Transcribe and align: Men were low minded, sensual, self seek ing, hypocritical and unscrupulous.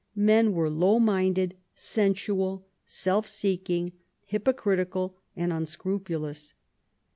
Men 0.15 0.53
were 0.53 0.67
low 0.67 0.97
minded, 0.97 1.55
sensual, 1.75 2.65
self 2.85 3.29
seek 3.29 3.69
ing, 3.69 3.91
hypocritical 4.25 5.15
and 5.35 5.53
unscrupulous. 5.53 6.55